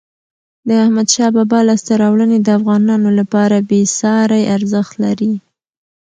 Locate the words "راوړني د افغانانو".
2.03-3.09